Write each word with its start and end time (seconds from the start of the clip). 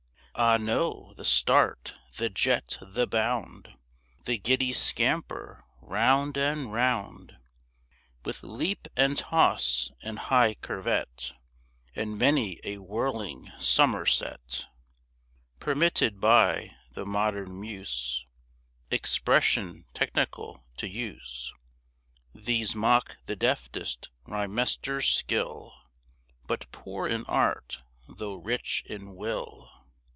Ah, 0.33 0.57
no! 0.57 1.13
the 1.17 1.25
start, 1.25 1.93
the 2.17 2.27
jet, 2.27 2.79
the 2.81 3.05
bound, 3.05 3.77
The 4.25 4.39
giddy 4.39 4.71
scamper 4.71 5.65
round 5.81 6.35
and 6.35 6.73
round, 6.73 7.37
With 8.25 8.41
leap 8.41 8.87
and 8.95 9.15
toss 9.17 9.91
and 10.01 10.17
high 10.17 10.55
curvet, 10.55 11.33
And 11.95 12.17
many 12.17 12.59
a 12.63 12.77
whirling 12.79 13.51
somerset, 13.59 14.65
(Permitted 15.59 16.19
by 16.19 16.75
the 16.93 17.05
modern 17.05 17.59
muse 17.59 18.25
Expression 18.89 19.85
technical 19.93 20.65
to 20.77 20.87
use) 20.87 21.53
These 22.33 22.73
mock 22.73 23.17
the 23.27 23.35
deftest 23.35 24.09
rhymester's 24.25 25.07
skill, 25.07 25.71
But 26.47 26.71
poor 26.71 27.05
in 27.07 27.25
art, 27.25 27.83
though 28.07 28.35
rich 28.37 28.83
in 28.87 29.13
will. 29.15 29.69